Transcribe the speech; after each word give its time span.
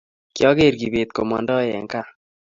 Kyageer 0.35 0.75
Kibet 0.79 1.09
komondoi 1.15 1.69
eng 1.77 1.89
gaa 1.91 2.09